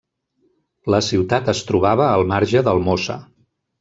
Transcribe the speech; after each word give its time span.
La 0.93 1.01
ciutat 1.09 1.51
es 1.53 1.61
trobava 1.67 2.07
al 2.15 2.25
marge 2.33 2.65
del 2.71 2.83
Mosa. 2.89 3.19